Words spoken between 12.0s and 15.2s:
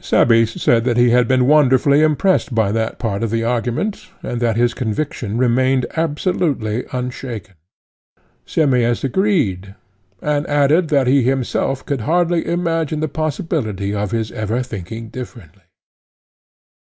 hardly imagine the possibility of his ever thinking